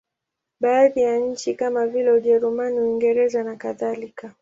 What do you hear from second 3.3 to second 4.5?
nakadhalika.